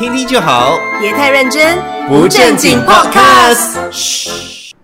[0.00, 1.78] 听听就好，别太认真，
[2.08, 3.76] 不正经 Podcast。
[3.90, 4.30] 嘘，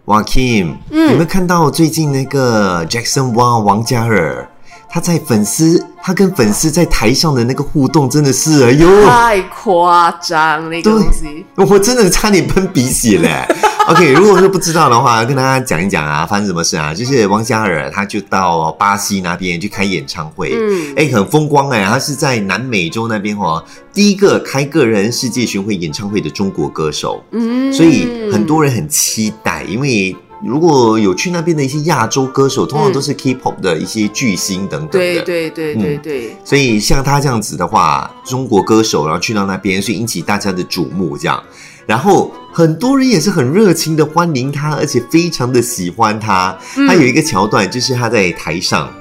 [0.05, 4.47] 哇，Kim，有没有看到最近那个 Jackson Wang 王嘉尔？
[4.89, 13.47] 他在粉丝，他跟粉丝在台上的那个互动，真的是哎呦，太夸张那个东西，我真的差点喷鼻血嘞。
[13.89, 16.93] OK，如果说不知道的话，跟大家讲一讲啊，发生什么事啊？
[16.93, 30.17] 就是王嘉尔，他就到巴西那边去开演唱会，嗯，哎，很风光哎，他是在南美洲那边哦，第一个开个人世界巡回演唱会的中国歌手，嗯，所以很多人很期待，因为。
[30.43, 34.99] 如果有去那边的一些亚洲歌手，通常都是 K-pop 的一些巨星等等的。
[34.99, 36.37] 对对对对对。
[36.45, 41.43] 所以像他这样子的话，中国歌手然后去到那边，所以引起大家的瞩目，这样。
[41.87, 46.57] 然后很多人也是很热情的欢迎他，而且非常的喜欢他。
[46.89, 48.93] 他有一个桥段，就是他在台上。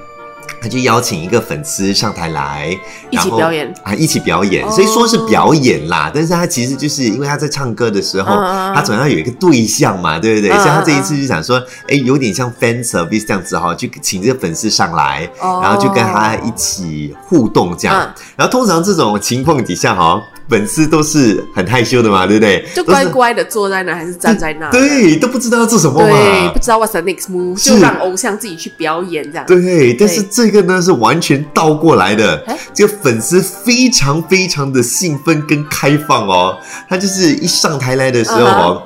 [0.60, 2.76] 他就邀请一个粉丝上台来
[3.10, 6.10] 一起表演啊，一起表演，所以说是表演啦。
[6.12, 8.34] 但是他其实就是因为他在唱歌的时候，
[8.74, 10.50] 他总要有一个对象嘛，对不对？
[10.50, 18.12] 所以他这一次就想说，哎，有点像 fan service 这样子哈，就请这个粉丝上来，然后就跟他一起互动这样。
[18.36, 20.22] 然后通常这种情况底下哈。
[20.48, 22.64] 粉丝都是很害羞的嘛，对不对？
[22.74, 24.70] 就乖乖的坐在那，还是站在那？
[24.70, 26.06] 对，都不知道要做什么嘛。
[26.08, 29.44] 对，不知道 what's the next move，就让偶像自己去表演这样。
[29.46, 32.44] 对，但是这个呢是完全倒过来的。
[32.72, 38.82] 这个粉丝非常非常的兴奋跟开放哦，他就是一上台来的时候哦。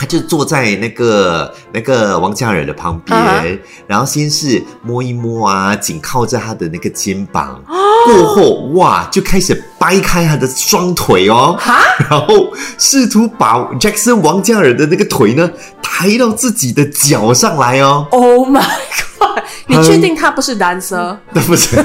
[0.00, 7.60] 他就坐在那个那个王嘉尔的旁边，然后先是摸一摸啊，紧靠着他的那个肩膀，
[8.08, 11.58] 过后哇，就开始掰开他的双腿哦，
[12.08, 15.50] 然后试图把 Jackson 王嘉尔的那个腿呢
[15.82, 18.06] 抬到自己的脚上来哦。
[18.10, 18.60] Oh my
[19.18, 19.42] god！
[19.68, 21.16] 你确定他不是男生？
[21.34, 21.76] 他不是，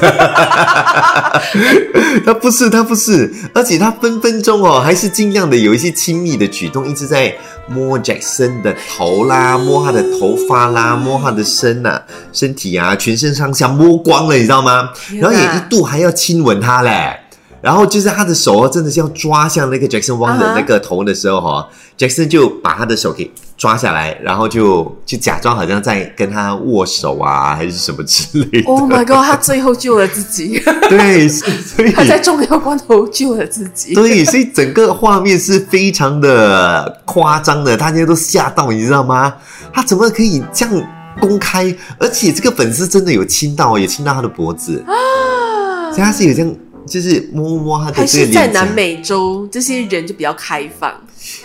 [2.26, 7.34] 他不是，他不是，而且他分分钟哦，还是尽量的有一些亲密的举动，一直在。
[7.66, 11.98] 摸 Jackson 的头啦，摸他的头发啦，摸他的身呐，
[12.34, 14.90] 身体啊，全身上下摸光了，你知道吗？
[15.22, 17.18] 然后也一度还要亲吻他嘞。
[17.64, 21.66] 然后就是他的手真的是要抓向那个 Jackson Wang 的那个头的时候哈
[21.98, 28.68] ，Jackson 就把他的手给抓下来，然后就就假装好像在跟他握手啊，还是什么之类的。
[28.70, 29.26] Oh my god！
[29.26, 30.62] 他最后救了自己。
[30.90, 33.94] 对，所以他在重要关头救了自己。
[33.94, 39.34] 对，所以整个画面是非常的夸张的，大家都吓到，你知道吗？
[39.72, 40.88] 他怎么可以这样
[41.22, 41.74] 公开？
[41.98, 46.54] 而且这个粉丝真的有亲到，也亲到他的脖子啊，所以他是有这样。
[46.86, 50.92] 就是摸摸他的还是在南美洲，这些人就比较开放，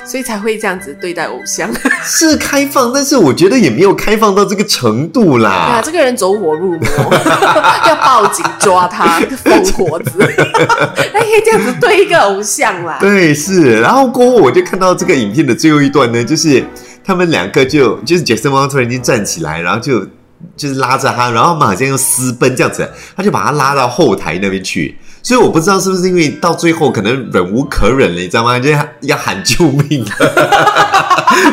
[0.04, 1.70] 所以才会这样子对待偶像。
[2.04, 5.50] 是开放，但是我觉得也没有开放到这个程度啦。
[5.50, 6.80] 啊，这个人走火入魔，
[7.86, 10.18] 要报警抓他，疯婆子。
[11.12, 12.98] 还可以这样子对一个偶像啦。
[13.00, 13.80] 对，是。
[13.80, 16.64] 然后过后我就看到这个影片的最后一段呢，就是
[17.04, 20.04] 他们两个就就是杰森王突然间站起来，然后就
[20.56, 24.96] 就是拉着他，然后他们好像又私奔这样子，他就把他拉到后台那边去。
[25.28, 28.58] 所以我不知道是不是因为到最后可能忍无可忍了，你知道吗？
[28.58, 28.70] 就
[29.02, 30.02] 要喊救命，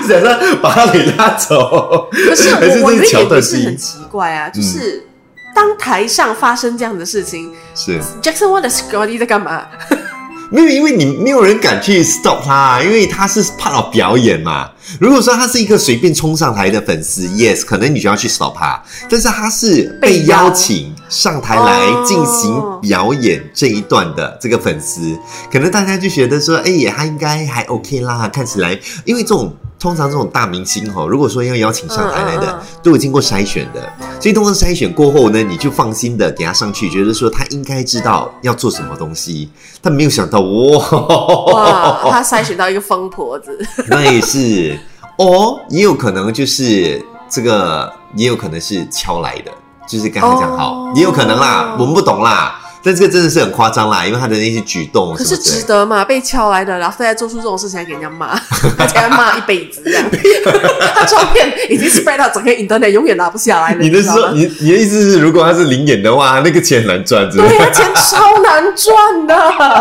[0.08, 2.08] 想说把他给拉走。
[2.09, 5.06] 可是我我觉得也是很奇怪啊，就是
[5.53, 9.66] 当台上发生这样的事情，是 Jackson One 的 Scotty 在干嘛？
[10.50, 14.72] 没有，因为你没有人敢去 stop 他，因为他是怕表演嘛。
[15.02, 18.81] 如果说他是一个随便冲上台的粉丝，yes，可能你就要去 stop 他。
[19.09, 25.17] 但是他是被邀请上台来进行表演这一段的这个粉丝，
[25.51, 29.53] 可能大家就觉得说，哎，他应该还 OK 啦，看起来，因为这种。
[29.77, 33.88] 通常这种大明星哈，如果说要邀请上台来的，都有经过筛选的，
[34.21, 39.49] 所以通过筛选过后呢，你就放心的给他上去，觉得说他应该知道要做什么东西。
[39.81, 43.55] 但没有想到哇，他筛选到一个疯婆子，
[43.87, 44.79] 那也是。
[45.19, 49.51] 哦，也有可能就是这个，也有可能是敲来的，
[49.88, 52.59] 就是跟他讲好，也有可能啦，我们不懂啦。
[52.85, 56.06] 但这个真的是很夸张啦，因为他的那些举动，可是值得嘛？
[56.06, 58.40] 被敲来的，然后现在做出这种事情还给人家骂，
[58.78, 60.05] 而且骂一辈子这样。
[60.93, 63.78] 他照片已经 spread 到整个 internet，永远拿不下来了。
[63.79, 69.35] 你的说，你你的意思是，如果他是零演的话，那个钱难赚，对，那钱超难赚的。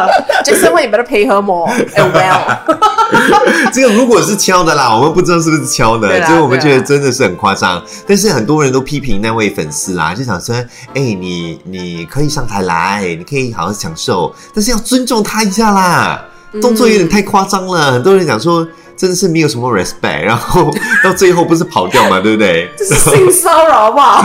[0.43, 2.57] Jason，我也不得配合么？Well，
[3.71, 7.83] 这个如果是敲的啦，我们不知道是不是敲的，所以我们觉得真的是很夸张。
[8.07, 10.55] 但是很多人都批评那位粉丝啦，就想说，
[10.95, 12.94] 哎，你你可以上台来。
[12.95, 16.25] 哎，你可以好好享受，但是要尊重他一下啦。
[16.63, 18.65] 动作有点太夸张了，很多人讲说
[18.97, 22.71] 真的是没有什么 respect，然后 到最后不是跑掉嘛，对不对？
[22.79, 24.25] 这是性骚扰，好不好？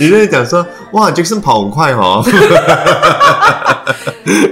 [0.00, 2.24] 有人讲说哇，Jackson 跑很快哦。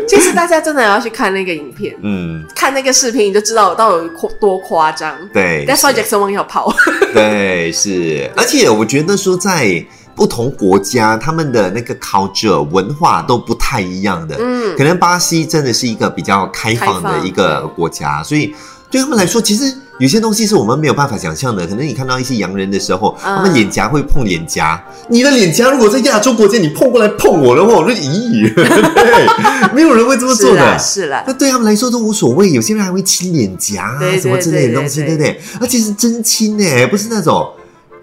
[0.06, 5.12] 其 实大家真的要去看那个影片，嗯，看那个视频，你就知道到底有多夸张。
[5.32, 6.72] 对，That's why Jackson Wang 要跑。
[7.12, 9.84] 对，是，而且我觉得说在
[10.16, 14.36] 不同国家，他们的那个 culture 文化都不太一样的。
[14.40, 18.54] 嗯可能巴西真的是一个比较开放的一个国家，所以
[18.90, 21.66] 对他们来说，其实有些东西是我们没有办法想象的。
[21.66, 29.26] 可能你看到一些洋人的时候，嗯他们脸颊会碰脸颊，你的脸颊如果在亚洲国家，你碰过来碰我的话，我就咦，对，
[29.74, 30.78] 没有人会这么做的。
[30.78, 31.24] 是了。
[31.26, 35.40] 那对他们来说都无所谓，有些人还会亲脸颊啊什么之类的东西，对不对？
[35.60, 37.48] 而且是真亲呢，不是那种，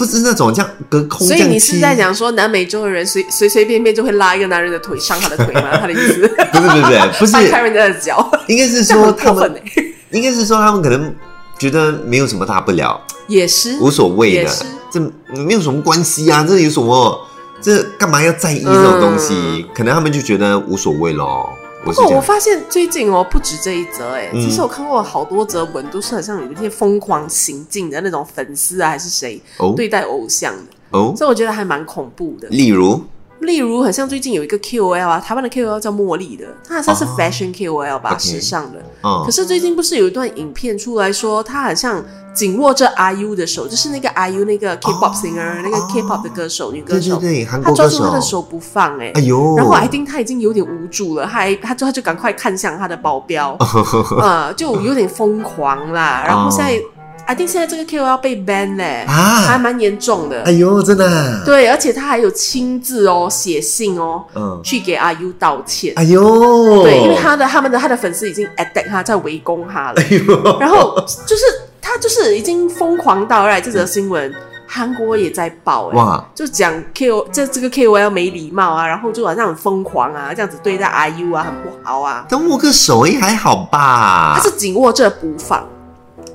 [0.05, 1.25] 不是那种这样隔空。
[1.25, 5.77] 所以你是在讲说南美洲的人随随随便便就会拉一个男人的腿伤他的腿吗？
[5.79, 6.27] 他的意思？
[6.51, 9.53] 不是不是不是不是 掰开人家的脚，应该是说他们
[10.11, 11.13] 应该是说他们可能
[11.57, 14.51] 觉得没有什么大不了，也是无所谓的，
[14.91, 15.00] 这
[15.41, 17.27] 没有什么关系啊，这有什么？
[17.61, 19.65] 这干嘛要在意这种东西？
[19.73, 21.50] 可能他们就觉得无所谓咯。
[21.83, 24.41] 不过我发现最近哦，不止这一则哎、嗯。
[24.41, 29.74] 其实我看过好多则文，都是很像有一些疯狂行径的那种粉丝啊，还是谁哦。
[29.75, 32.47] 对待偶像的，哦，所以我觉得还蛮恐怖的。
[32.47, 33.01] 例如
[33.43, 37.15] 例如，很像最近有一个 KOL 啊，台湾的 KOL 叫茉莉的，她好像是哦。
[37.17, 38.79] fashion KOL 吧时尚的。
[39.03, 39.23] 嗯。
[39.25, 42.03] 可是最近不是有一段影片出来说，她好像
[42.33, 53.55] 紧握着 IU 的手，就是那个 IU 那个 K-pop singer，、那个 K-pop 的歌手女歌手，对对对，韩她抓住国歌手，她的手不放、哎、哎呦，然后 I think 他已经有点无助了，他还她就她就赶快看向她的保镖，
[54.21, 56.23] 呃，就有点疯狂啦。
[56.25, 56.81] 然后现在、
[57.25, 60.43] I think 现在这个 KOL 被 ban 嘞、还啊，蛮严重的。
[60.43, 65.93] 哎呦，真的啊，对，而且他还有亲自哦写信哦，嗯，去给阿 U 道歉。
[65.95, 70.01] 哎呦，对，因为他的他们的他的粉丝已经 attack 他，在围攻他了。
[70.01, 71.43] 哎呦，然后就是
[71.81, 74.33] 他就是已经疯狂到，来这则新闻
[74.67, 82.25] 韩国也在报哎、哇，就讲 KO 这这个 KOL 没礼貌啊，然后就好像很疯狂啊，这样子对待 IU 啊，很不好啊。
[82.27, 84.43] 但握个手也还好吧他。
[84.43, 85.65] 是紧握着不放。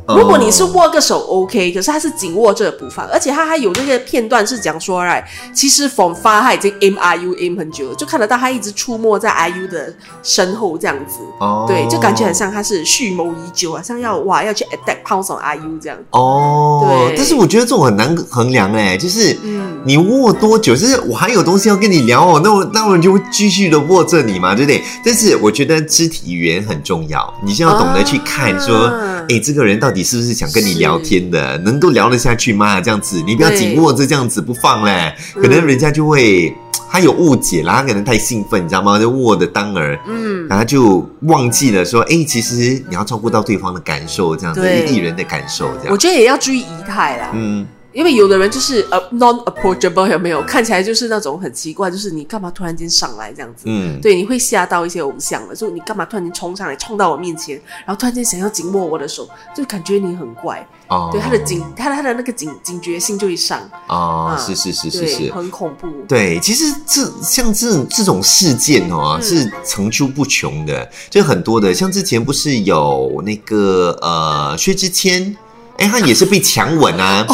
[0.09, 5.23] 哦如果你是握个手 OK，可是他是紧握着不放，而且他还有那个片段是讲说，哎，
[5.55, 11.19] 其实冯发他已经 aim IU aim 很久了，就看得到他一直出没在 IU 的身后这样子。
[11.41, 15.99] 哦对，就感觉很像他是蓄谋已久，好像要哇要去 attack 抛手 IU 这样。
[16.11, 24.83] 哦，对但是我觉得这种很难衡量哎，就是嗯你握多久，就是我还有东西要跟你聊哦，那我那我就会继续的握着你嘛，对不对？
[25.05, 32.81] 但是我觉得肢体语言很重要，你是要懂得去看说，啊哎、这个人到底是不是想跟你聊天的，能够聊得下去吗？
[32.81, 36.55] 这样子，你不要紧握着这样子不放嘞，嗯可能人家就会。
[36.91, 38.99] 他有误解啦，他可能太兴奋，你知道吗？
[38.99, 45.99] 就握的当儿，嗯，然后就忘记了说，哎、其实你要照顾到对方的感受，这样子，对艺人的感受，这样我。
[45.99, 47.31] 觉得也要注意仪态啦。
[47.35, 47.67] 嗯，
[47.99, 50.41] 因为有的人就是呃 non approachable 有没有？
[50.43, 53.65] 看起来就是那种很奇怪，就是你干嘛突然间上来这样子？
[53.65, 60.65] 嗯，对，你会吓到一些偶像的，就你干嘛突然间冲上来，冲到我面前，然后突然间想要紧握我的手，就感觉你很怪。
[60.87, 65.89] 哦，对，他的警，他的他的那个警警觉性就会上，哦，啊是是是是，是，很恐怖。
[66.07, 71.75] 对，其实这像这种这种事件哦，嗯是层出不穷的，就很多的。
[71.75, 75.37] 像之前不是有那个呃薛之谦，
[75.79, 77.27] 哎，他也是被强吻啊。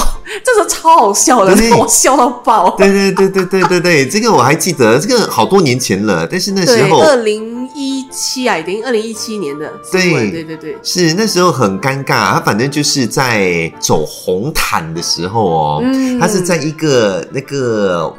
[0.45, 2.71] 这个超好笑的，我笑到爆。
[2.77, 16.19] 对对对对对对对，这个我还记得，这个好多年前了，但是那时，候二零一七啊，已经二零一七年的，对对对对，是那时候很尴尬，他反正就是在走红毯的时候哦，嗯。
[16.19, 18.13] 他是在一个那个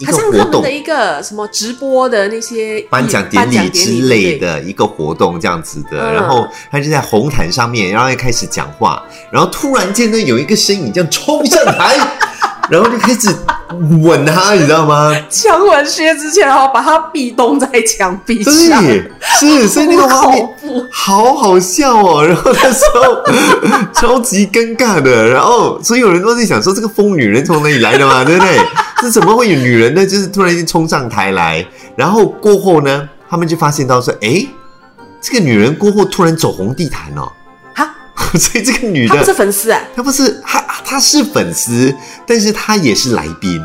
[0.00, 0.70] 一好个活动像他们的。
[0.72, 11.96] 一个什么直播的那些颁奖典礼之类，的一个活动这样子的，嗯然后他就在红毯上面，然后又开始讲话，然后突然间呢，有一个身影这样冲上台，
[12.70, 13.28] 然后就开始
[14.02, 15.14] 吻他，你知道吗？
[15.28, 20.48] 强吻薛之谦，然后把他壁咚在墙壁上，对，是，所以那个画面。
[20.90, 22.24] 好好笑哦。
[22.26, 23.22] 然后那时候
[23.92, 28.56] 超级尴尬的，然后所有人都在想说这个疯女人从哪里来的嘛，对不对？
[29.00, 30.06] 这怎么会有女人呢？
[30.06, 31.64] 就是突然间冲上台来，
[31.96, 34.46] 然后过后呢，他们就发现到说，哎，
[35.20, 37.30] 这个女人过后突然走红地毯哦，
[37.74, 37.94] 哈，
[38.38, 41.94] 所以这个女的她不是粉丝啊她不是她她是粉丝，
[42.26, 43.60] 但是她也是来宾，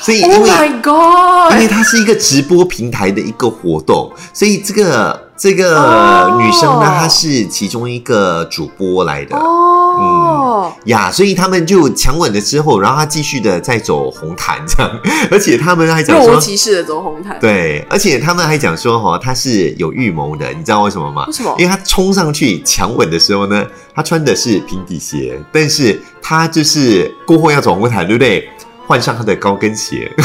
[0.00, 0.50] 所以因！Oh 为。
[0.50, 1.58] my 因！
[1.58, 9.36] 为它是一个直播平台的一个活动，所以这个这个哦女生呢，她是其中一个主播来的。
[9.36, 14.90] 哦，呀，所以他们就强吻了之后，然后她继续的在走红毯这样，
[15.30, 21.24] 而且他们还讲若无说，其事的走红毯，对，而且他们还讲说，哈，她是有预谋的，你知道为什么吗？
[21.28, 23.64] 为什么因为她冲上去强吻的时候呢，
[23.94, 28.48] 她穿的是平底鞋，但是她就是过后要走红毯，对不对？
[28.86, 30.10] 换上她的高跟鞋，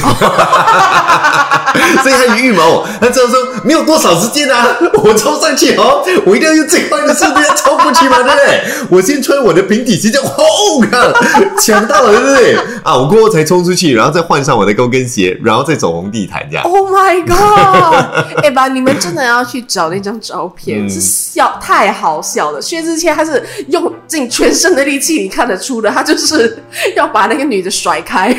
[2.04, 8.64] 所以他有预谋，他知道说没有多少时间啊， 我冲上去哦，我一定要用最快的速度要冲过去嘛，对不对？
[8.90, 11.14] 我先穿我的平底鞋，就轰，看
[11.60, 12.56] 抢到了，对不对？
[12.84, 16.64] 啊，我过后才冲出去，然后再换上我的高跟鞋，然后再走红地毯这样。
[16.66, 18.44] Oh my god！
[18.44, 22.62] 哎吧，你们真的要去找那张照片，嗯是笑太好笑了。
[22.62, 26.64] 薛之谦他是用尽全身的力气，你看得出的，他就是
[26.96, 28.34] 要把那个女的甩开，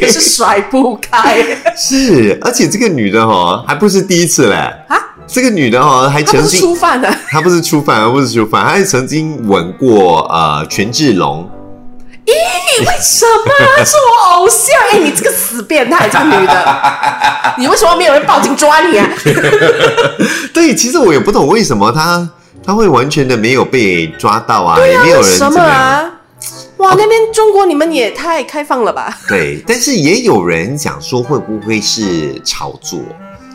[0.00, 1.44] 可是甩不开
[1.76, 4.56] 是，而且这个女的哈、还不是第一次嘞。
[4.88, 5.00] 啊！
[5.26, 11.48] 这个女的哈、还他不是曾经，初犯的，她不是初犯，而不是初犯，她还曾经吻过呃权志龙。
[12.26, 14.78] 咦为什么是我偶像？
[14.92, 16.78] 哎、你这个死变态，这个女的，
[17.56, 19.08] 你为什么没有人报警抓你啊？
[20.52, 22.28] 对，其实我也不懂为什么她
[22.64, 26.10] 她会完全的没有被抓到啊，也没有人什么怎么样。
[26.78, 26.90] 啊？
[26.90, 29.18] 哇，那边中国你们也太开放了吧？
[29.28, 33.00] 对，但是也有人讲说会不会是炒作？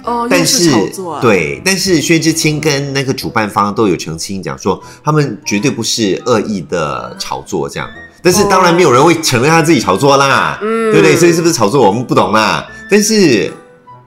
[0.05, 7.89] 哦，但是炒作啊！，对，但是薛之谦跟那个主办方都有澄清，讲说他们绝对不是恶意的炒作这样。
[8.21, 11.15] 但是当然没有人会承认他自己炒作啦，嗯对不对？
[11.17, 12.65] 所以是不是炒作我们不懂啦。
[12.89, 13.51] 但是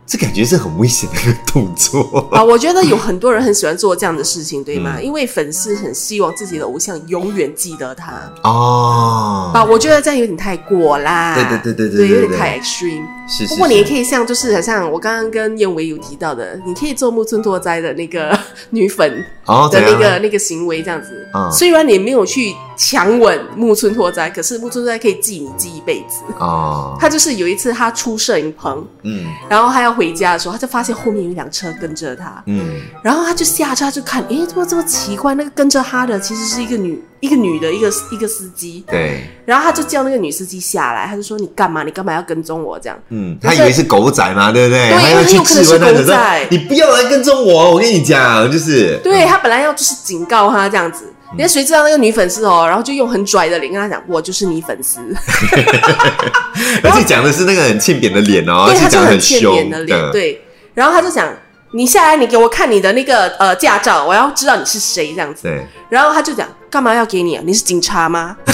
[0.04, 2.28] 这感觉是很危险的一个动作。
[2.32, 4.96] 啊， 我觉得有很多人很喜欢做这样的事情，对吗？
[4.98, 8.12] 嗯因为粉丝很希望自己的偶像永远记得他。
[8.42, 11.34] 哦，啊，我觉得这样有点太过啦。
[11.34, 13.04] 对对对对对对，对对有点太 extreme。
[13.32, 18.38] 是是不过你也可以像，就是很像我刚刚跟燕维有提到的，你可以做木村拓哉的那个
[18.70, 21.26] 女粉哦，的那个那个行为，这样子。
[21.34, 21.50] 嗯。
[21.50, 26.22] 虽然你没有去强吻木村拓哉，可是木村拓哉可以记你记一辈子。
[26.38, 29.26] 哦， 他就是有一次他出摄影棚，嗯。
[29.48, 32.80] 然后他要回家的时候，他就发现后面有一辆车跟着他，嗯。
[33.02, 35.34] 然后他就下车他就看，诶，怎么这么奇怪？
[35.34, 38.84] 那个跟着他的其实是一个女，一个女的，一个一个司机。
[38.88, 41.84] 对，然后他就叫那个女司机下来，他就说：“你干嘛？
[41.84, 42.98] 你干嘛要跟踪我？”这样。
[43.10, 44.90] 嗯，他以为是狗仔嘛，对不对？
[44.90, 55.00] 对他有可能是狗仔你不要来跟踪我，我跟你讲，就是对他本来要就是警告他这样子，你看谁知道那个女粉丝哦，然后就用很拽的脸跟他讲：“我就是你粉丝。
[56.82, 59.96] 而且讲的是那个很欠扁的脸哦，而对，且讲得他就很欠凶扁的脸。
[59.96, 60.42] 的，对，
[60.74, 61.32] 然后他就讲
[61.72, 67.42] ：“你下来，你给我看你的那个呃驾照，我要知道你是谁这样子。”对，然后他就讲：“干嘛要给你啊？
[67.44, 68.34] 你是警察吗？”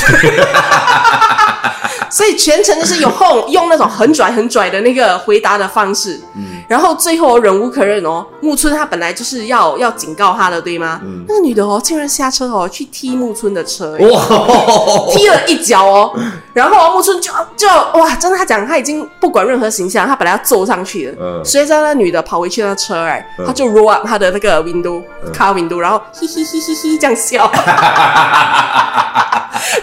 [2.10, 6.62] 所以全程就是有用用那种很拽很拽的那个回答的方式，嗯。
[6.68, 11.00] 然后最后忍无可忍哦，木村他本来就是要要警告他的，对吗？
[11.02, 11.24] 嗯。
[11.28, 16.12] 那个女的哦，竟然下车哦去踢木村的车，踢了一脚哦，
[16.52, 21.42] 然后木村就就哇，真的他讲他已经不管任何形象，他本来要揍上去的，嗯。
[21.44, 23.46] 谁知道那女的跑回去那车哎，嗯。
[23.46, 27.50] 他就 roll up 他的那个 window car window，然后嘿嘿嘿嘿嘿这样笑，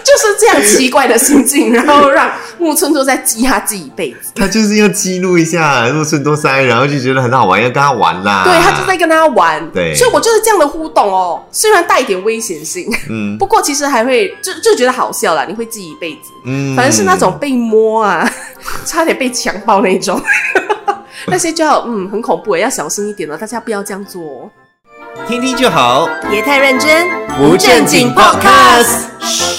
[0.05, 4.31] 就是这样奇怪的心境，然后让木村拓哉记他记一辈子。
[4.35, 8.43] 他就是要激怒一下木村多三，然后就觉得很好玩，要跟他玩啦。
[8.45, 16.29] 对他就在跟他玩，对所以我就是这样的互动哦，虽然带一点危险性，嗯不过其实还会就就觉得好笑啦，你会记一辈子。
[16.45, 18.31] 嗯反正是那种被摸啊，
[18.85, 20.21] 差点被强暴那种，
[21.25, 24.51] 那些就要嗯很恐怖，要小心一点了，大家不要这样做哦。
[25.27, 27.07] 听听就好，别太认真，
[27.39, 29.54] 不正经 podcast。